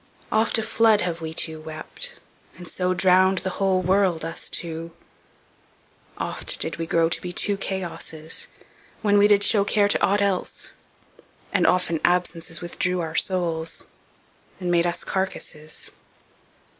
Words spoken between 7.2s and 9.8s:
be two Chaosses, when we did show